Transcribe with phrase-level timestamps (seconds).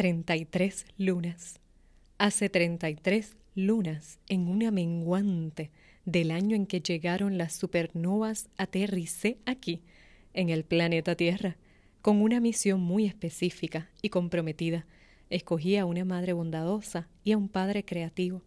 [0.00, 1.60] 33 lunas.
[2.16, 5.70] Hace 33 lunas en una menguante
[6.06, 9.82] del año en que llegaron las supernovas aterricé aquí,
[10.32, 11.58] en el planeta Tierra,
[12.00, 14.86] con una misión muy específica y comprometida.
[15.28, 18.40] Escogí a una madre bondadosa y a un padre creativo.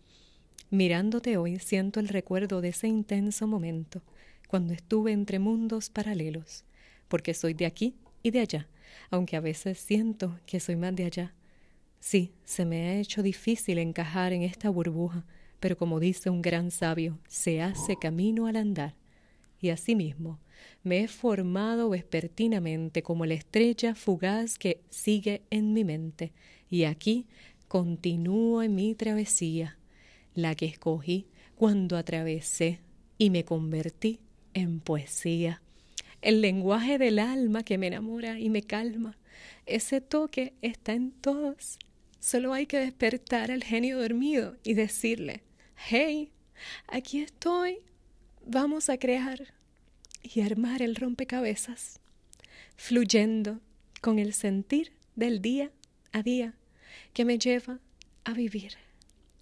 [0.72, 4.02] Mirándote hoy siento el recuerdo de ese intenso momento,
[4.48, 6.64] cuando estuve entre mundos paralelos,
[7.10, 7.94] porque soy de aquí
[8.24, 8.68] y de allá,
[9.12, 11.36] aunque a veces siento que soy más de allá.
[12.06, 15.26] Sí, se me ha hecho difícil encajar en esta burbuja,
[15.62, 18.94] pero como dice un gran sabio, se hace camino al andar.
[19.62, 20.42] Y asimismo,
[20.84, 26.34] me he formado vespertinamente como la estrella fugaz que sigue en mi mente,
[26.70, 27.26] y aquí
[27.70, 29.78] continúo en mi travesía,
[30.36, 32.82] la que escogí cuando atravesé
[33.18, 34.20] y me convertí
[34.54, 35.62] en poesía.
[36.22, 39.18] El lenguaje del alma que me enamora y me calma.
[39.66, 41.80] Ese toque está en todos
[42.24, 45.44] Solo hay que despertar al genio dormido y decirle,
[45.76, 46.32] hey,
[46.88, 47.80] aquí estoy,
[48.46, 49.54] vamos a crear
[50.22, 52.00] y armar el rompecabezas,
[52.78, 53.60] fluyendo
[54.00, 55.70] con el sentir del día
[56.14, 56.54] a día
[57.12, 57.82] que me lleva
[58.24, 58.78] a vivir.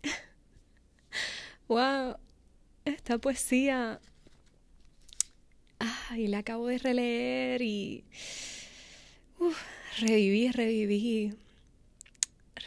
[1.67, 2.15] wow,
[2.83, 4.01] esta poesía,
[5.77, 8.03] ay, la acabo de releer y
[9.99, 11.35] reviví, reviví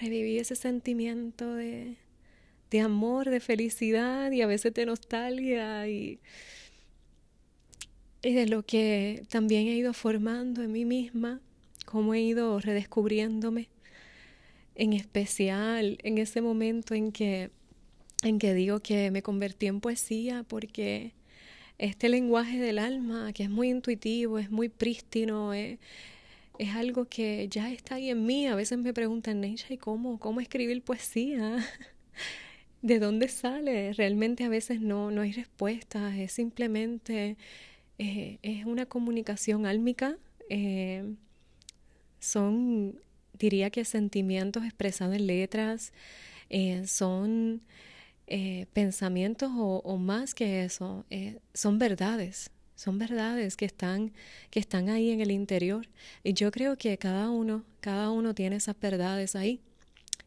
[0.01, 1.97] reviví ese sentimiento de,
[2.71, 6.19] de amor, de felicidad y a veces de nostalgia y,
[8.23, 11.41] y de lo que también he ido formando en mí misma,
[11.85, 13.69] cómo he ido redescubriéndome,
[14.75, 17.51] en especial en ese momento en que,
[18.23, 21.13] en que digo que me convertí en poesía porque
[21.79, 25.79] este lenguaje del alma, que es muy intuitivo, es muy prístino, es,
[26.59, 28.47] es algo que ya está ahí en mí.
[28.47, 30.19] A veces me preguntan, Neisha, ¿y cómo?
[30.19, 31.59] ¿Cómo escribir poesía?
[32.83, 33.93] ¿De dónde sale?
[33.95, 37.37] Realmente a veces no, no hay respuestas, es simplemente,
[37.99, 40.19] eh, es una comunicación álmica.
[40.51, 41.15] Eh,
[42.21, 43.01] son,
[43.39, 45.93] diría que sentimientos expresados en letras,
[46.51, 47.63] eh, son
[48.73, 51.05] pensamientos o, o, más que eso,
[51.53, 54.13] son verdades, son verdades que están,
[54.51, 55.89] que están ahí en el interior.
[56.23, 59.61] Y yo creo que cada uno, cada uno tiene esas verdades ahí,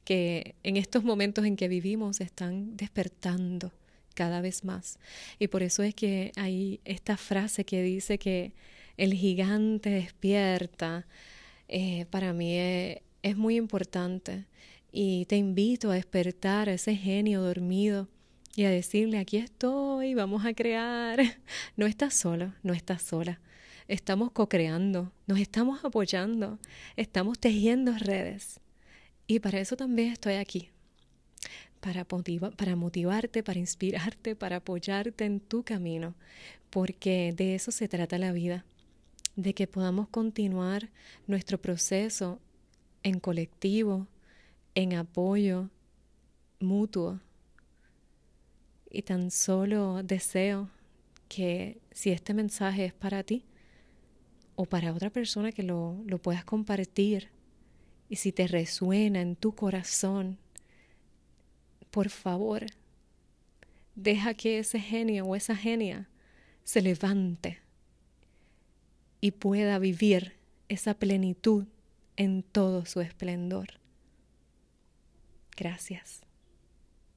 [0.04, 3.72] que en estos momentos en que vivimos están despertando
[4.14, 4.98] cada vez más.
[5.40, 8.54] Y por eso es que hay esta frase que dice que
[8.96, 11.06] el gigante despierta,
[11.68, 14.46] eh, para mí es, es muy importante.
[14.92, 18.08] Y te invito a despertar a ese genio dormido
[18.58, 21.20] y a decirle, aquí estoy, vamos a crear.
[21.78, 23.40] No estás solo, no estás sola.
[23.88, 26.58] Estamos co-creando, nos estamos apoyando,
[26.96, 28.60] estamos tejiendo redes.
[29.28, 30.72] Y para eso también estoy aquí,
[31.82, 36.16] para, para motivarte, para inspirarte, para apoyarte en tu camino,
[36.72, 38.66] porque de eso se trata la vida,
[39.36, 40.90] de que podamos continuar
[41.28, 42.40] nuestro proceso
[43.04, 44.08] en colectivo,
[44.74, 45.70] en apoyo
[46.60, 47.20] mutuo,
[48.90, 50.70] y tan solo deseo
[51.28, 53.46] que si este mensaje es para ti
[54.56, 57.30] o para otra persona que lo, lo puedas compartir
[58.10, 60.38] y si te resuena en tu corazón,
[61.92, 62.66] por favor,
[63.96, 66.08] deja que ese genio o esa genia
[66.64, 67.60] se levante
[69.20, 70.34] y pueda vivir
[70.70, 71.66] esa plenitud
[72.16, 73.80] en todo su esplendor.
[75.56, 76.27] Gracias.